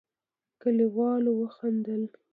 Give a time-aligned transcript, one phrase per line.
[0.61, 2.03] کليوالو وخندل.